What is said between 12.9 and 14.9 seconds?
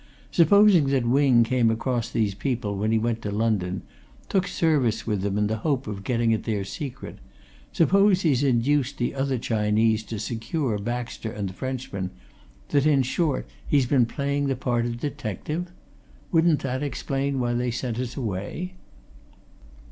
short, he's been playing the part